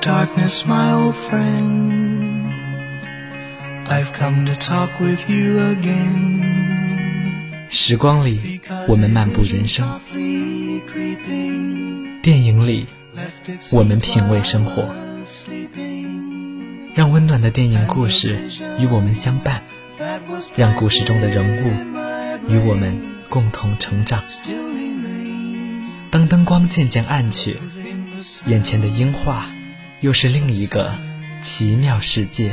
[0.00, 2.52] darkness, my old friend.
[3.88, 6.44] I've come to talk with you again.
[7.70, 9.84] 时光里，我们漫步人生；
[12.22, 12.86] 电影里，
[13.72, 14.94] 我们品味生活。
[16.94, 18.38] 让温暖的电影故事
[18.78, 19.62] 与我们相伴，
[20.56, 21.70] 让故事中的人物
[22.48, 24.22] 与我们共同成长。
[26.10, 27.60] 当灯光渐渐暗去，
[28.46, 29.46] 眼前的樱花
[30.00, 30.94] 又是另一个
[31.42, 32.52] 奇妙世界。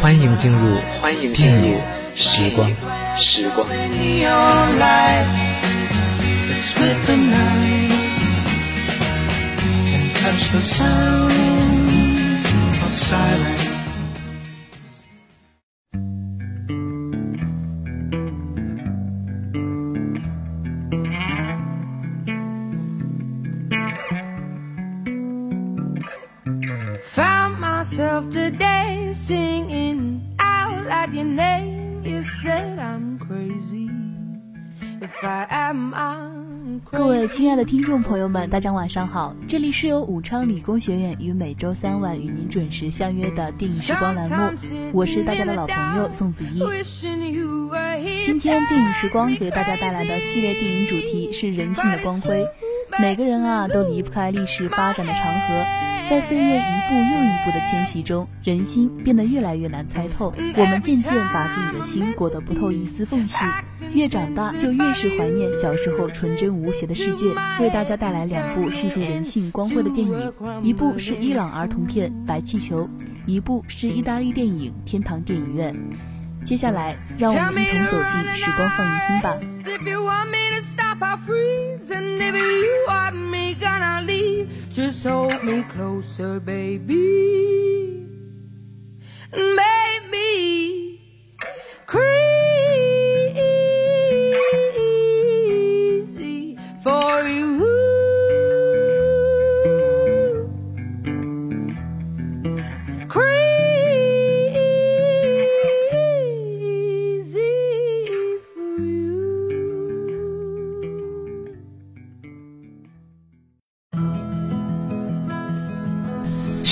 [0.00, 0.80] 欢迎进入
[1.32, 1.80] 电影
[2.16, 2.68] 时光。
[3.24, 3.64] 时光。
[27.02, 32.04] Found myself today singing out loud your name.
[32.04, 33.90] You said I'm crazy.
[35.00, 36.31] If I am, I'm
[36.90, 39.34] 各位亲爱的听众朋友们，大家晚上好！
[39.46, 44.52] 这里是由武昌理工学院与每周三晚与您准时相约的电影时光栏目，
[44.92, 46.62] 我是大家的老朋友宋子怡。
[48.24, 52.46] 今天电影时光给大家带来的系列电影主题是人性的光辉。
[53.00, 55.64] 每个人啊，都离不开历史发展的长河。
[56.10, 60.34] 在岁月一步又一步的迁徙中，人心变得越来越难猜透。
[60.56, 63.38] 我们渐渐把自己的心裹得不透一丝缝隙，
[63.94, 67.26] 越长大就越是怀念小时候纯真无邪的世界。
[67.60, 70.32] 为大家带来两部叙述人性光辉的电影，
[70.62, 72.82] 一部是伊朗儿童片《白气球》，
[73.24, 75.74] 一部是意大利电影《天堂电影院》。
[76.44, 79.38] 接下来，让我们一同走进时光放映厅吧。
[84.74, 85.04] Just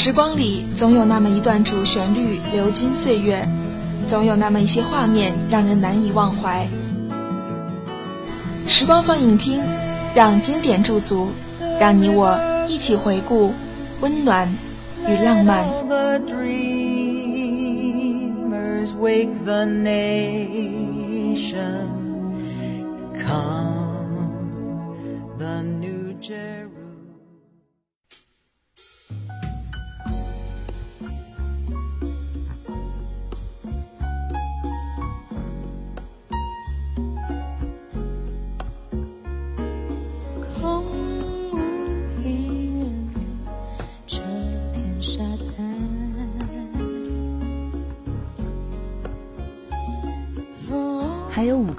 [0.03, 3.47] 时光里总有那么一段主旋律流金岁月，
[4.07, 6.67] 总有那么一些画面让人难以忘怀。
[8.67, 9.61] 时光放映厅，
[10.15, 11.29] 让经典驻足，
[11.79, 13.53] 让你我一起回顾
[14.01, 14.49] 温暖
[15.07, 15.67] 与浪漫。
[15.87, 16.49] The dreamers
[18.99, 21.11] wake the nation.
[23.19, 23.80] Come,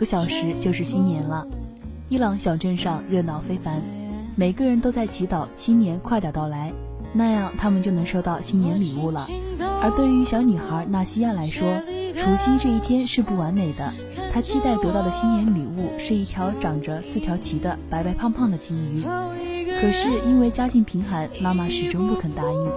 [0.01, 1.45] 个小时就是新年了，
[2.09, 3.79] 伊朗小镇上热闹非凡，
[4.35, 6.73] 每个人都在祈祷新年快点到来，
[7.13, 9.27] 那样他们就能收到新年礼物了。
[9.79, 11.79] 而对于小女孩纳西亚来说，
[12.17, 13.93] 除夕这一天是不完美的，
[14.33, 19.03] 她期待得到的新年礼物是一条长着四条鳍的白白胖胖的金鱼，
[19.79, 22.71] 可是因为家境贫寒，妈妈始终不肯答应。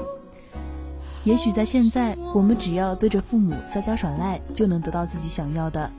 [1.25, 5.91] 也许在现在，我们只要对着父母撒娇耍赖，就能得到自己想要的。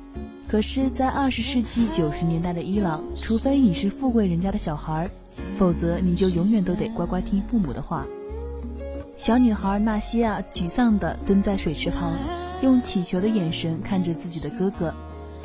[0.48, 5.10] 可是，在二十世纪九十年代的伊朗，除非你是富贵人家的小孩，
[5.58, 8.06] 否则你就永远都得乖乖听父母的话。
[9.18, 12.14] 小女孩纳西亚沮丧地蹲在水池旁，
[12.62, 14.94] 用乞求的眼神看着自己的哥哥。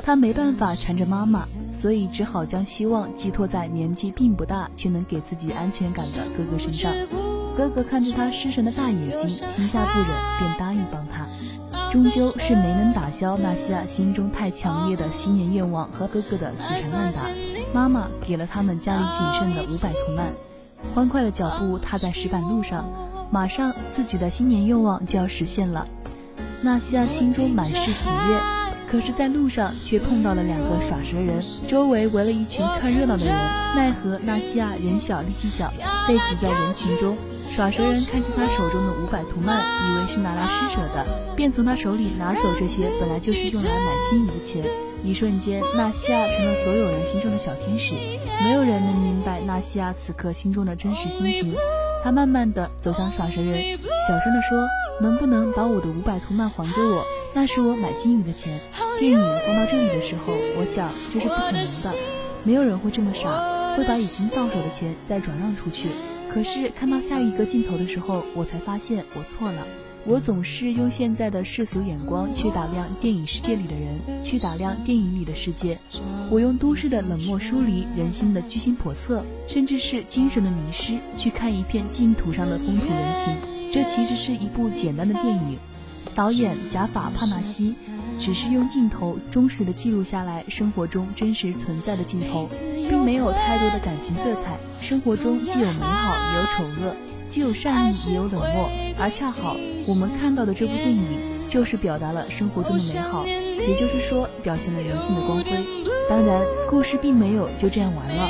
[0.03, 6.93] 她没办法缠着妈妈，所以只好将希望寄托在年纪并不大却能给自己安全感的哥哥身上。
[7.57, 10.09] 哥哥看着她失神的大眼睛，心下不忍，
[10.39, 11.27] 便答应帮她。
[11.91, 17.27] 终究是没能打消纳西亚心中太强烈的新年愿望和哥哥的死缠烂打。
[17.73, 20.27] 妈妈给了他们家里仅剩的五百图曼，
[20.95, 22.89] 欢快的脚步踏在石板路上，
[23.29, 25.85] 马上自己的新年愿望就要实现了。
[26.61, 28.39] 纳西亚心中满是喜悦，
[28.87, 33.35] 可是，在路上却碰到了两个耍蛇人，周围围了一群看热闹的人。
[33.75, 35.69] 奈何纳西亚人小力气小，
[36.07, 37.17] 被挤在人群中。
[37.53, 41.05] 耍蛇人看见他手中的五百图曼，以为是拿来施舍的，
[41.35, 44.63] 便从他手里拿走这些本来就是用来买金鱼的钱。
[45.03, 47.93] 一瞬间，纳西亚成了所有人心中的小天使。
[48.41, 51.53] 没有人能明白纳西亚此刻心中的真实心情。
[52.03, 53.53] 他慢慢地走向耍蛇人，
[54.07, 54.65] 小声地说
[55.01, 57.03] ：“能不能把我的五百图曼还给我？
[57.33, 58.61] 那是我买金鱼的钱。”
[58.97, 61.93] 电影放到这里的时候，我想这是不可能的，
[62.45, 65.89] 没有人会这么傻，会把已经到手的钱再转让出去。
[66.33, 69.67] 可是看到下一个镜头的时候，我才发现我错了。
[70.05, 75.77] 我总是用现在的世俗眼光去打量电影世界里的人，去打量电影里的世界。
[76.29, 83.35] 我用都市的冷漠疏离、人心的居心叵测，甚至是精神的迷失，去看一片净土上的风土人情。
[83.69, 85.57] 这其实是一部简单的电影。
[86.15, 87.75] 导演贾法帕纳西。
[88.21, 92.47] 只是用镜头忠实的记录下来生活中真实存在的镜头，
[92.87, 94.59] 并没有太多的感情色彩。
[94.79, 96.95] 生活中既有美好也有丑恶，
[97.29, 98.69] 既有善意也有冷漠，
[98.99, 99.57] 而恰好
[99.87, 101.03] 我们看到的这部电影
[101.49, 105.65] 就是表达了生活中的美好，也就是说表现了人性的光辉。
[106.07, 108.29] 当然，故事并没有就这样完了。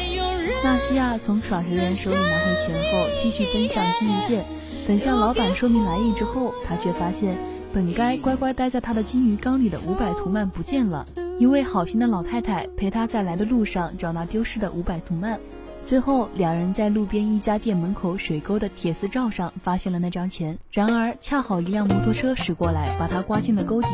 [0.63, 4.45] 纳西亚从耍蛇人手里拿回钱后，继续奔向金鱼店，
[4.87, 7.50] 等向老板说明来意之后，他却发现。
[7.73, 11.05] 本该乖乖待在他的金鱼缸里的五百图曼不见了。
[11.39, 15.39] 一位好心的老太太陪他在来的路上找那丢失的五百图曼。
[15.85, 20.57] 最后，两人在路边一家店门口水沟的铁丝罩上发现了那张钱。
[20.69, 23.87] 然而，恰好一辆摩托车驶过来，把他刮进了沟底。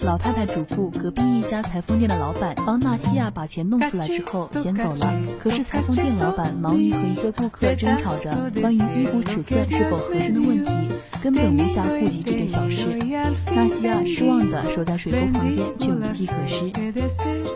[0.00, 5.12] 老太太嘱咐隔壁一家裁缝店的老板帮纳西亚把钱弄出来之后先走了。
[5.40, 10.70] 可是裁缝店老板忙于和一个顾客争吵着关于衣服尺寸是否合身的问题，
[11.20, 12.86] 根本无暇顾及这点小事。
[13.54, 16.70] 纳西亚失望地守在水沟旁边，却无计可施。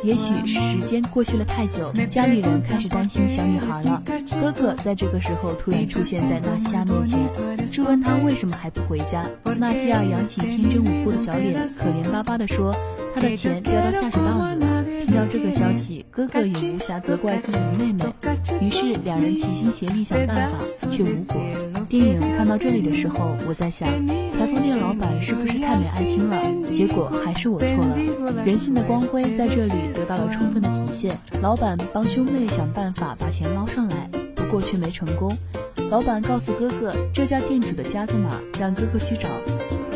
[0.02, 4.02] 也许是时间过去了太久，家里人开始担心小女孩了。
[4.40, 9.24] 哥哥在这个时候突然出现在纳西亚面前，质问她为什么还不回家。
[9.56, 12.31] 纳西亚扬起天真无辜的小脸，可怜巴巴。
[12.36, 12.74] 的说，
[13.14, 14.84] 他的钱掉到下水道里了。
[15.06, 18.04] 听到这个消息，哥哥也无暇责怪自己的妹妹，
[18.60, 20.58] 于是两人齐心协力想办法，
[20.90, 21.36] 却无果。
[21.88, 26.40] 电影看到这里的时候，我在想，裁缝店老板是不是太没爱心了？
[26.72, 27.96] 结果还是我错了。
[28.44, 31.18] 人性的光辉在这里得到了充分的体现。
[31.42, 35.30] 老板帮兄妹想办法把钱捞上来，不过却没成功。
[35.90, 39.28] 老板告诉哥哥这家店主的家在哪，让哥哥去找。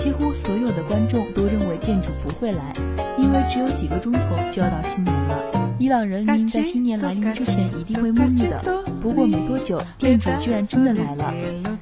[0.07, 2.73] 几乎所有的观众都认为店主不会来，
[3.19, 4.21] 因为只有几个钟头
[4.53, 5.37] 就要到新年了。
[5.81, 8.63] 伊朗人民在新年来临之前一定会沐浴的。
[9.03, 11.35] 不过没多久，店主居然真的来了。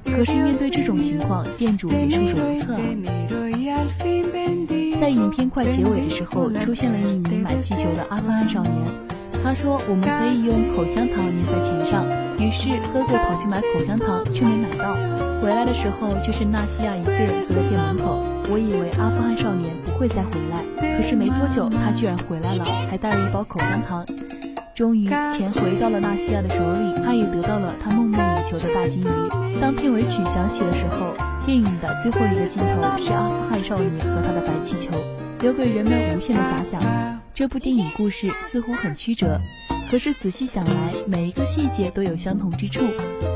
[0.07, 2.81] 可是面对这种情况，店主也束手无策啊。
[4.99, 8.73] 在影片快结尾的时候，出现了一名买气球的阿富汗少年。
[9.43, 12.07] 他说：“我们可以用口香糖粘在钱上。”
[12.41, 15.24] 于是哥哥跑去买口香糖，却没买到。
[15.45, 18.25] 回来的时候，却是纳西亚一个人坐在店门口。
[18.51, 20.65] 我以为阿富汗少年不会再回来，
[20.97, 24.07] 可是没多久，他居然回来了，还带了一包口香糖。
[24.75, 29.61] 终于，钱回到了纳西亚的手里，他也得到了他梦寐以求的大金鱼。
[29.61, 31.13] 当片尾曲响起的时候，
[31.45, 34.93] 电影的最后一个镜头是阿富汗少年和他的白气球，
[35.41, 36.81] 留给人们无限的遐想。
[37.35, 39.39] 这部电影故事似乎很曲折，
[39.91, 42.81] 可是仔细想来，每一个细节都有相同之处，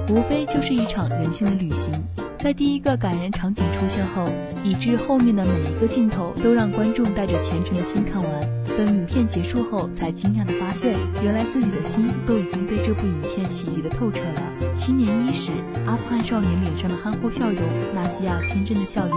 [0.09, 1.93] 无非就是一场人性的旅行。
[2.39, 4.25] 在第一个感人场景出现后，
[4.63, 8.33] 以致后面的每一个镜头都让观众带着虔诚的心看完。
[8.77, 14.75] 等影片结束后，才惊讶地发现，原来自己的心都已经被这部影片洗涤的透彻了。
[14.75, 15.51] 新年伊始，
[15.85, 17.61] 阿富汗少年脸上的憨厚笑容，
[17.93, 19.17] 纳西亚天真的笑颜，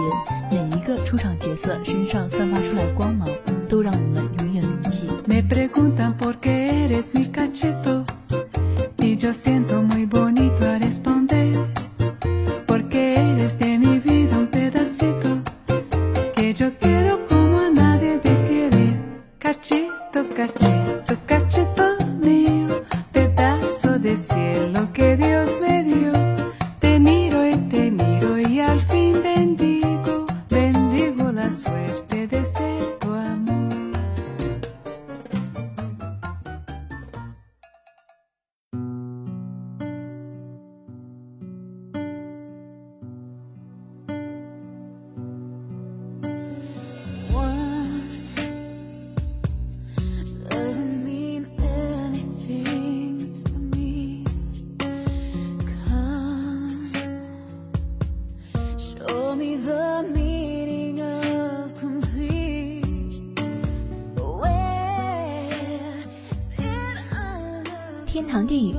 [0.50, 3.28] 每一个出场角色身上散发出来的光芒。
[3.72, 5.08] 都让我们永远铭记。
[9.02, 10.64] y yo siento muy bonito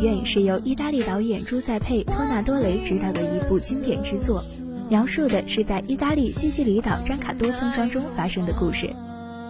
[0.03, 4.43] 院是由意大利导演朱塞佩·托纳多雷执导的一部经典之作，
[4.89, 8.93] 描述的是在意大利西西里岛詹卡多村庄中发生的故事。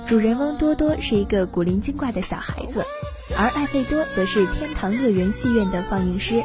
[0.08, 2.86] 主人翁多多是一个古灵精怪的小孩子，
[3.36, 6.44] 而艾费多则是天堂乐园戏院的放映师。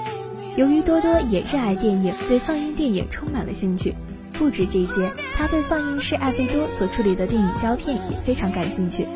[0.56, 3.94] 由于多多也热爱电影，对放映电影充满了兴趣。
[4.32, 9.06] 不止这些，他对放映师艾费多所处理的电影胶片也非常感兴趣。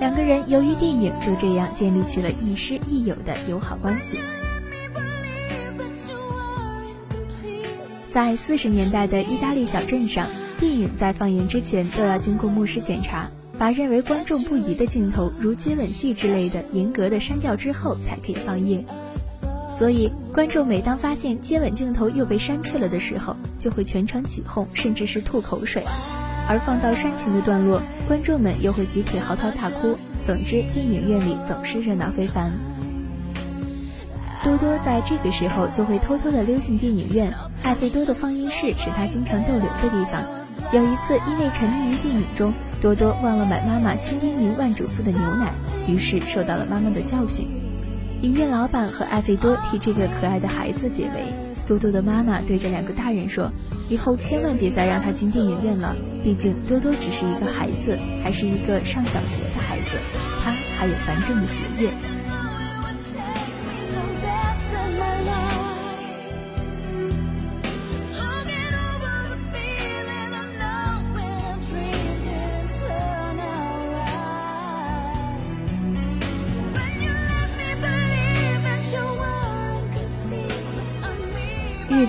[0.00, 4.18] 两个人由于电影就这样建立起了亦师亦友的友好关系。
[8.12, 10.28] 在四十年代的意大利小镇上，
[10.60, 13.30] 电影在放映之前都要经过牧师检查。
[13.58, 18.84] 把认为观众不宜的镜头，如接吻戏之类的，严格的删掉之后才可以放映。
[19.70, 25.82] 所以，观众每当发现接吻镜头又被删去了的时候，就会全程起哄，甚至是吐口水。
[26.46, 29.96] 而放到煽情的段落，观众们又会集体嚎啕大哭。
[30.26, 32.52] 总之，电影院里总是热闹非凡。
[34.44, 37.32] 多多在这个时候就会偷偷的溜进电影院，
[37.62, 40.24] 艾费多的放映室是他经常逗留的地方。
[40.72, 45.52] 有一次，因为沉迷于电影中，多多忘了买妈妈千叮咛万嘱咐的牛奶，
[45.86, 47.46] 于是受到了妈妈的教训。
[48.22, 51.24] 影院老板和艾费多替这个可爱的孩子解围。
[51.68, 53.52] 多多的妈妈对着两个大人说
[53.88, 55.94] ：“以后千万别再让他进电影院了，
[56.24, 59.96] 毕竟多多只是一个孩子，还是一个上小学的孩子，
[60.42, 61.92] 他还有繁重的学业。”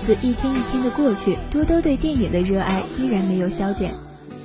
[0.03, 3.93] 子一天一天的过去，多多对电影的热爱依然没有消减。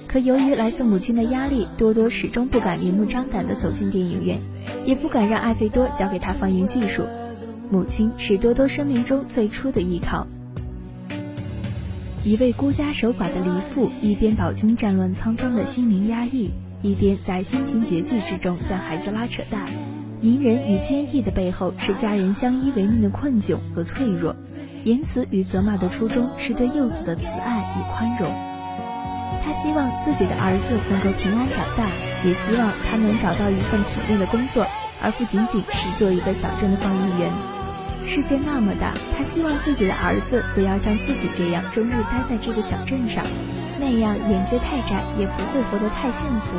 [0.07, 4.39] 可由于来自母亲的压力，多多始终不敢明目张胆地走进电影院，
[4.87, 7.03] 也不敢让艾费多教给他放映技术。
[7.71, 10.29] 母亲是多多生命中最初的依靠。
[12.25, 16.51] 一位孤家守寡的离妇，一边饱经战乱沧桑的心灵压抑，
[16.83, 19.67] 一边在心情拮据之中将孩子拉扯大。
[20.21, 24.35] 隐忍与坚毅的背后，是家人相依为命的困窘和脆弱。
[24.85, 28.31] 言辞与责骂的初衷是对幼子的慈爱与宽容。
[29.45, 31.85] 他希望自己的儿子能够平安长大，
[32.25, 34.67] 也希望他能找到一份体面的工作，
[35.01, 37.31] 而不仅仅是做一个小镇的放映员。
[38.05, 43.25] 世界那么大，他希望自己的儿子不要像自己这样终日待在这个小镇上，
[43.79, 46.57] 那样眼界太窄，也不会活得太幸福。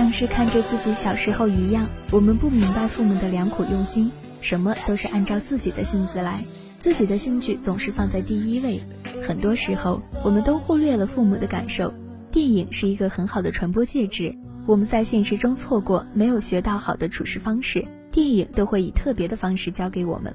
[0.00, 6.42] 像是看着自己小时候一样，我们不明白父母的良苦用心，什么都是按照自己的性子来，
[6.78, 8.80] 自己的兴趣总是放在第一位。
[9.22, 11.92] 很多时候，我们都忽略了父母的感受。
[12.32, 20.34] 电影是一个很好的传播介质，我们在现实中错过，没有学到好的处事方式，电影都会以特别的方式教给我们。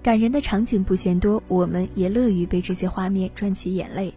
[0.00, 4.14] 感人的场景不嫌多，我们也乐于被这些画面赚取眼泪。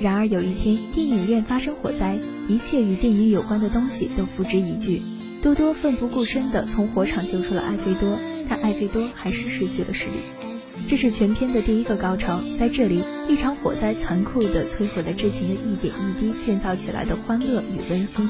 [0.00, 5.02] 然而有一天，电影院发生火灾，一切与电影有关的东西都付之一炬。
[5.42, 10.14] 多多奋不顾身地从火场救出了艾菲多，但艾菲多还是失去了视力。
[10.88, 18.26] 这是全片的第一个高潮，在这里，一场火灾残酷地摧毁了之前的一点一滴建造起来的欢乐与温馨。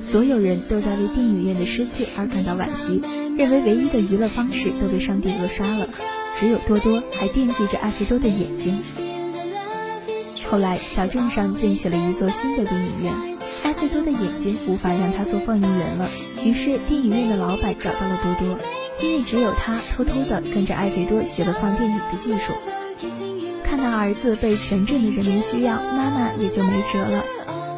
[0.00, 3.02] 所有人都在为电影院的失去而感到惋惜，
[3.36, 5.88] 认为唯一的娱乐方式都被上帝扼杀了。
[6.38, 8.78] 只有多多还惦记着艾菲多的眼睛。
[10.50, 13.12] 后来，小镇上建起了一座新的电影院。
[13.64, 16.08] 艾费多的眼睛无法让他做放映员了，
[16.42, 18.58] 于是电影院的老板找到了多多，
[19.02, 22.52] 因为只有他偷偷的跟着艾费多学了放电影的技术。
[23.62, 27.22] 看到儿子被全镇的人民需要，妈妈也就没辙了，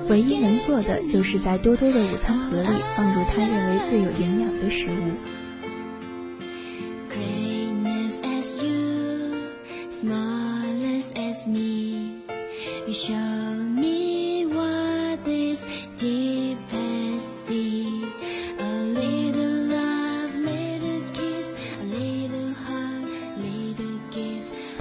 [0.09, 5.40] 唯一能做的就是在多多的午餐盒里放入他认为最有营养的食物。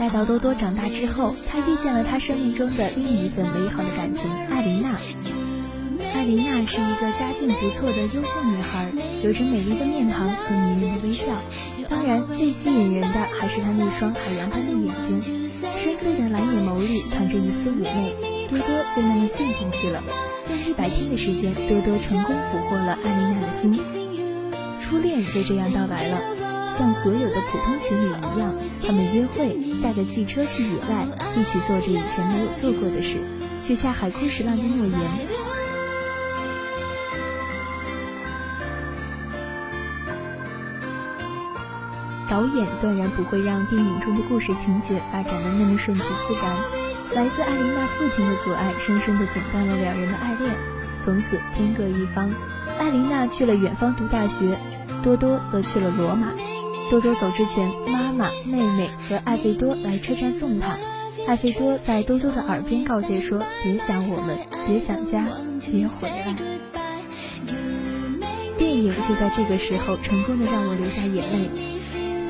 [0.10, 4.98] 待到多多长大之后，他遇见了他生命中的另一份美好的感情——艾琳娜。
[6.16, 8.92] 艾琳娜是一个家境不错的优秀女孩，
[9.24, 11.28] 有着美丽的面庞和迷人的微笑。
[11.88, 15.48] 当然，最吸引人的还是她那双海洋般的眼睛，
[15.78, 18.16] 深邃的蓝眼眸里藏着一丝妩媚。
[18.50, 20.02] 多多就那么陷进去了，
[20.50, 23.80] 用一百天的时间，多多成功俘获了艾琳娜的心，
[24.82, 26.49] 初恋就这样到来了。
[26.80, 28.56] 像所有的普通情侣一样，
[28.88, 31.06] 他们约会，驾着汽车去野外，
[31.36, 33.18] 一起做着以前没有做过的事，
[33.60, 34.98] 许下海枯石烂的诺言。
[42.30, 46.56] 导演断然不会让电影中的故事情节发展的那么顺其自然。
[47.14, 50.56] 来自艾琳娜父亲的阻碍，深深地剪断了两人的爱恋，
[50.98, 52.32] 从此天各一方。
[52.80, 54.58] 艾琳娜去了远方读大学，
[55.04, 56.30] 多多则去了罗马。
[56.90, 60.76] 多多走之前，妈妈、妹妹和艾费多来车站送他。
[61.28, 65.28] 艾费多在多多的耳边告诫说：“别想我们，别想家，
[65.72, 66.36] 别回来。”
[68.58, 71.50] 电影就在这个时候成功的让我流下眼泪。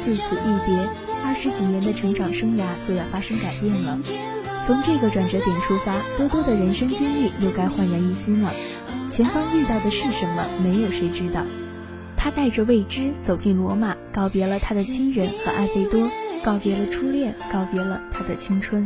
[0.04, 0.78] 自此一别，
[1.24, 3.98] 二十几年的成长生涯就要发生改变了。
[4.66, 8.52] 从这个转折点出发，多多的人生经历又该焕然一新了。
[9.10, 11.46] 前方遇到的是什么，没有谁知道。
[12.22, 16.10] 他带着未知走进罗马，告别了他的亲人和艾菲多，
[16.44, 18.86] 告别了初恋，告别了他的青春。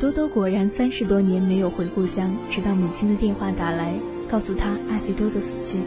[0.00, 3.92] 多多果然三十多年没有回故乡，直到母亲的电话打来，
[4.30, 5.82] 告诉他艾菲多的死讯，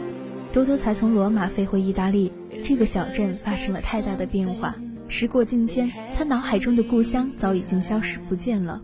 [0.52, 2.32] 多多才从罗马飞回意大利。
[2.64, 4.74] 这个小镇发生了太大的变化。
[5.08, 8.80] 时过境迁，他脑海中的故乡早已经消失不见了。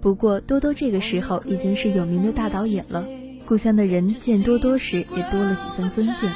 [0.00, 3.04] 不过多多这个时候已经是有名的大导演了，
[3.46, 6.30] 故乡的人见多多时也多了几分尊敬。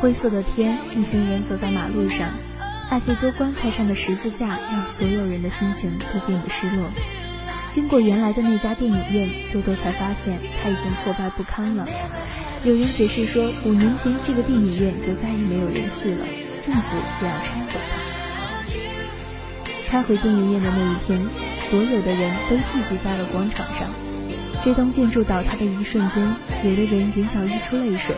[0.00, 2.30] 灰色的天，一行人走在马路上。
[2.88, 6.84] 艾菲多棺材上的十字架让所有人的心情都变得失落。
[7.70, 11.86] 经过原来的那家电影院，多多才发现它已经破败不堪了。
[12.64, 16.26] 有人解释说，五年前这个电影院就再也没有人去了，
[16.62, 18.74] 政府也要拆毁它。
[19.84, 21.24] 拆毁电影院的那一天，
[21.58, 23.88] 所有的人都聚集在了广场上。
[24.64, 28.16] 这栋建筑倒塌的一瞬间，有的人眼角溢出泪水。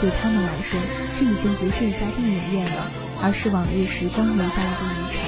[0.00, 0.78] 对他们来说，
[1.18, 2.86] 这已经不是一家电影院了。
[3.22, 5.20] 而是往日时光留下来的遗产。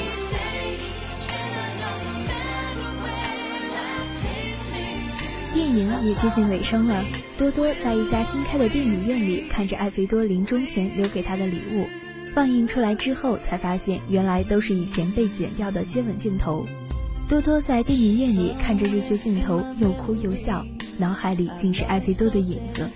[5.72, 7.02] 电影也接近尾声了，
[7.38, 11.86] 多多在一家新开的电影院里看着艾菲多临终前留给他的礼物，
[12.34, 16.66] 放映出来之后才发现，原来都是以前被剪掉的接吻镜头。
[17.26, 20.62] 多多在电影院里看着这些镜头，又哭又笑，
[20.98, 22.90] 脑海里尽是艾菲多的影子。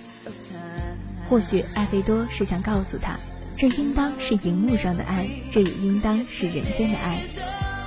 [1.25, 3.17] 或许艾菲多是想告诉他。
[3.55, 7.23] 这应当是荧幕上的爱，这也应当是人间的爱。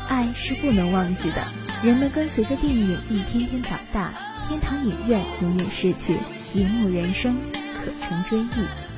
[0.08, 1.46] 爱是不能忘记的。
[1.84, 4.12] 人们跟随着电影一天天长大，
[4.50, 6.18] 天堂影院永远逝去，
[6.54, 8.89] 荧幕人生可成追忆。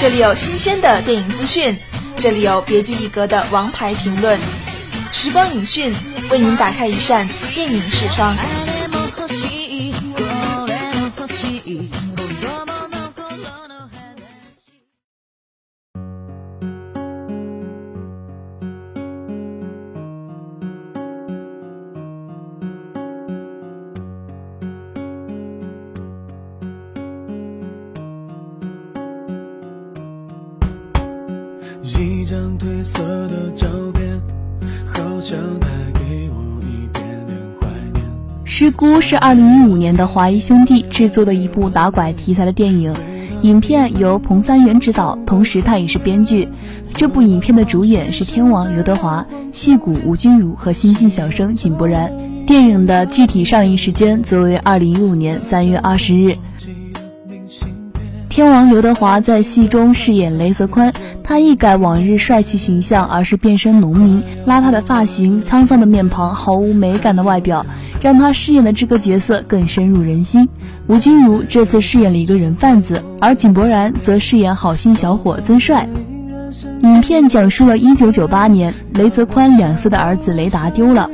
[0.00, 1.76] 这里有新鲜的电影资讯，
[2.16, 4.40] 这里有别具一格的王牌评论。
[5.12, 5.92] 时光影讯
[6.30, 8.34] 为您打开一扇电影视窗。
[38.60, 42.94] 之孤是二零一五年的华谊兄弟制作的一部打拐题材的电影，
[43.40, 46.46] 影片由彭三元执导，同时他也是编剧。
[46.92, 52.12] 这部影片的主演是天王刘德华、戏骨吴君如和新晋小生井柏然。
[52.46, 56.36] 电影的具体上映时间则为二零一五年三月二十日。
[58.30, 67.66] 天王刘德华在戏中饰演雷泽宽，他一改往日帅气形象，而是变身农民，邋遢的发型、沧桑的面庞、毫无美感的外表。
[68.00, 70.48] 让他饰演的这个角色更深入人心。
[70.86, 75.86] 吴君如这次饰演了一个人贩子，而井柏然则饰演好心小伙曾帅。
[76.82, 81.10] 影片讲述了1998年，雷泽宽两岁的儿子雷达丢了，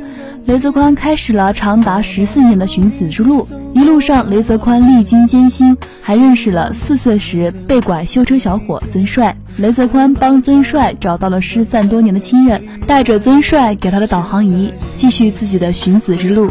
[0.47, 3.45] 雷泽宽开始了长达十四年的寻子之路。
[3.73, 9.35] 一路上，雷泽宽历经艰辛，还认识了四岁时被拐修车小伙曾帅。
[9.57, 16.49] 雷泽宽帮曾帅找到了失散多年的亲人，带着曾帅给他的导航仪，继续自己的寻子之路。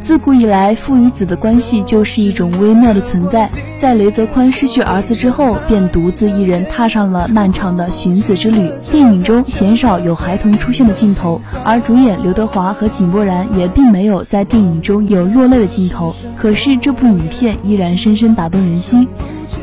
[0.00, 3.50] 自古以来，父与子的关系就是一种微妙的存在。
[3.78, 8.70] 在雷泽宽失去儿子之后，便独自一人踏上了漫长的寻子之旅。
[8.90, 16.14] 电影中鲜少有孩童出现的镜头，而主演刘德华和井柏然也并没有在电影中有落泪的镜头。
[16.36, 19.06] 可是这部影片依然深深打动人心。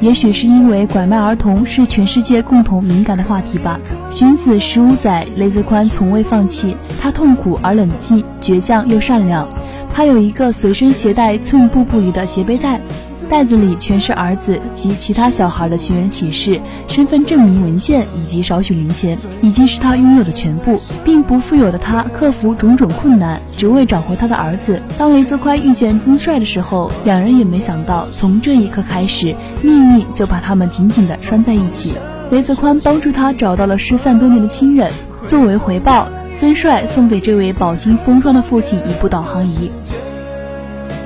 [0.02, 3.80] 也许是因为拐卖儿童是全世界共同敏感的话题吧。
[4.12, 6.76] 寻子十五载，雷泽宽从未放弃。
[7.02, 9.48] 他痛苦而冷静，倔强又善良。
[9.96, 12.82] 他有一个随身携带寸步不离的斜背带，
[13.30, 20.82] 袋子里全是儿子及其他小孩的寻人启事、身份证明文件以及少许零钱，已经是他拥有的全部。
[21.06, 24.82] 并不富有的他，克服种种困难，只为找回他的儿子。
[24.98, 31.94] 当雷泽宽遇见曾帅的时候，两人也没想到，从这一刻开始，命运就把他们紧紧地拴在一起。
[32.32, 34.92] 雷泽宽帮助他找到了失散多年的亲人，
[35.30, 36.10] 作为回报。
[36.38, 39.72] 曾帅送给这位饱经风霜的父亲一部导航仪。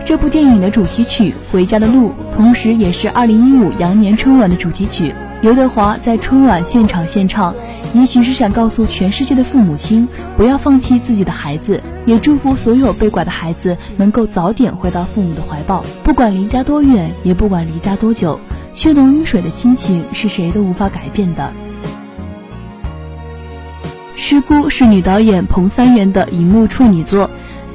[0.03, 5.13] 这部电影的主题曲《回家的路》，同时也是2015羊年春晚的主题曲。
[5.41, 7.53] 刘德华在春晚现场献唱，
[7.93, 15.85] 也许是想告诉全世界的父母亲，不要放弃自己的孩子，也祝福所有被拐的孩子能够早点回到父母的怀抱。
[16.03, 18.39] 不管离家多远，也不管离家多久，
[18.73, 21.53] 血浓于水的亲情是谁都无法改变的。
[24.21, 27.29] 《失孤》是女导演彭三元的荧幕处女作，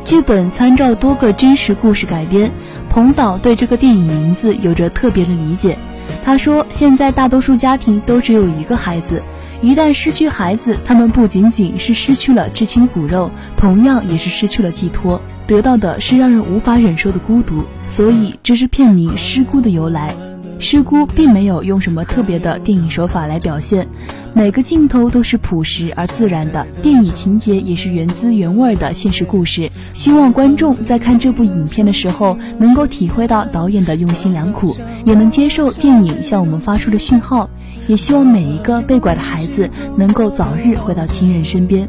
[0.04, 2.52] 剧本参照多个真实故事改编。
[2.90, 5.78] 彭导对这个电影名字有着特别的理解。
[6.22, 9.22] 他说：“现在大多数家庭都只有一个孩子，
[9.62, 17.64] 一旦失去孩子，他们不仅仅是失去了至亲骨肉，同样也是失去了寄托，得到的是让人无法忍受的孤独。
[17.88, 20.14] 所以，这是片名《失孤》的由来。”
[20.58, 23.86] 失孤并没有用什么特别的电影手法来表现，
[24.32, 29.70] 每个镜头都是朴实而自然的，电影情节也是原汁原味的现实故事。
[29.92, 37.48] 希望观众在看这部影片的时候，能够体会到导演的用心良苦，也能接受电影向我们发出的讯号。
[37.86, 41.86] 也希望每一个被拐的孩子能够早日回到亲人身边。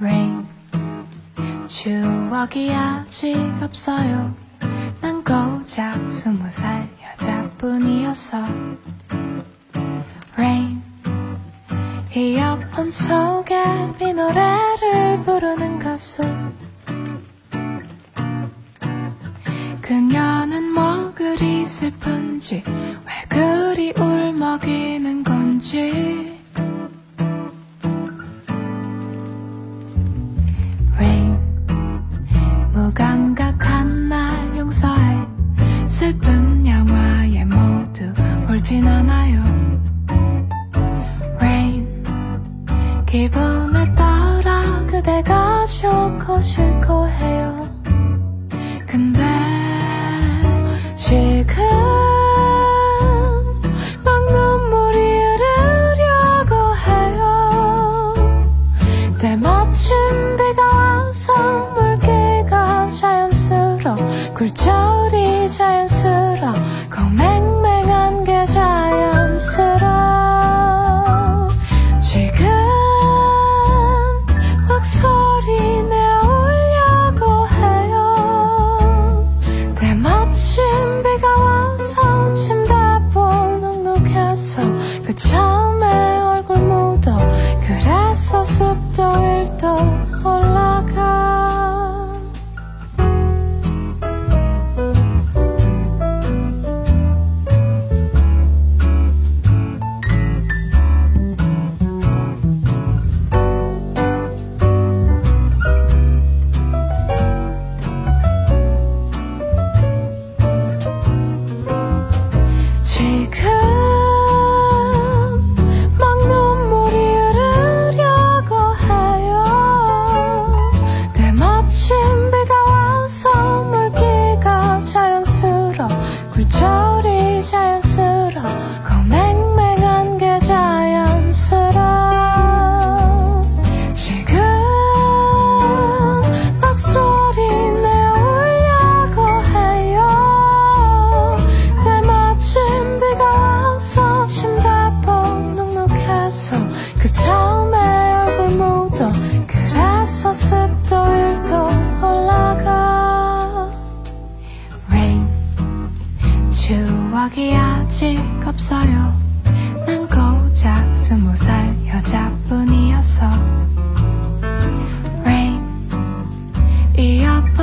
[0.00, 0.46] Rain.
[1.66, 4.34] 추억이 아직 없어요.
[5.00, 6.88] 난 고작 스무 살
[7.20, 8.38] 여자뿐이었어
[10.34, 10.82] Rain.
[12.16, 13.62] 이어폰 속에
[13.98, 16.22] 비 노래를 부르는 가수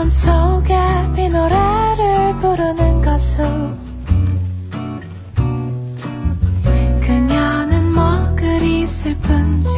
[0.07, 0.73] 이어폰 속에
[1.17, 3.41] 이 노래를 부르는 가수.
[7.01, 9.69] 그녀는 뭐 그리 슬픈지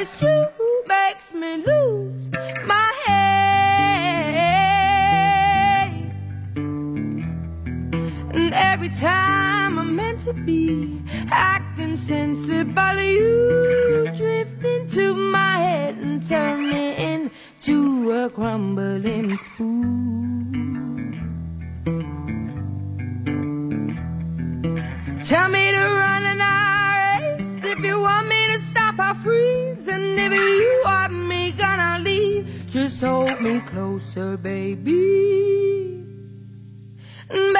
[0.00, 2.30] it's you who makes me lose
[2.64, 3.18] my head.
[8.32, 16.24] And every time I'm meant to be acting sensible, you drift into my head and
[16.24, 20.28] turn me into a crumbling fool.
[25.24, 26.68] Tell me to run and I
[27.38, 27.56] race.
[27.62, 29.67] If you want me to stop, I'll freeze.
[30.32, 36.04] If you want me gonna leave, just hold me closer, baby.
[37.28, 37.57] Baby,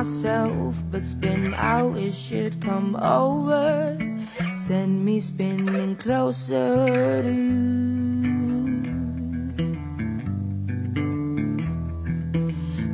[0.00, 1.94] myself but spin out.
[1.98, 3.98] It should come over,
[4.56, 8.30] send me spinning closer to you.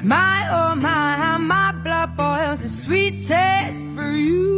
[0.02, 4.55] My oh my, how my blood boils a sweet taste for you.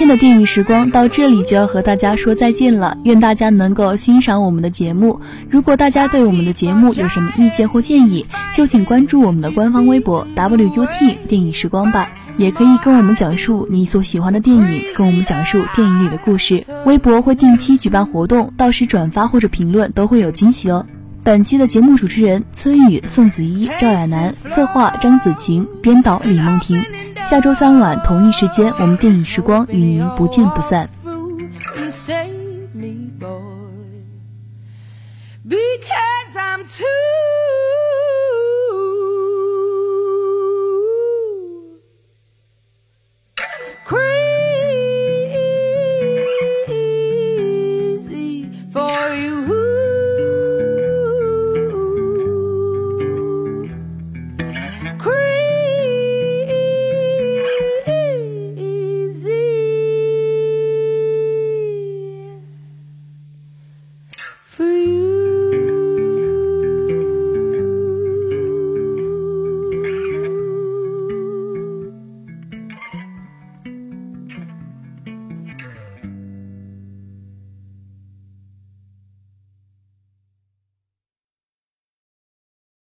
[0.00, 5.20] 今天的电影时光到这里就要和大家说再见了，愿大家能够欣赏我们的节目。
[5.50, 8.24] 如果大家对我们的节目有什么意见或建议，
[8.56, 12.08] 就请关注我们的官方微博 WUT 电影时光吧。
[12.38, 16.64] 也可以跟我们讲述你所喜欢的电影，跟我们讲述电影里的故事。
[16.86, 20.86] 微博会定期举办活动，到时转发或者评论都会有惊喜哦。
[21.22, 26.82] 本期的节目主持人崔宇、宋子怡、赵亚楠，策划张子晴，编导李梦婷。
[27.24, 30.88] 下周三晚同一时间，我们电影时光与您不见不散。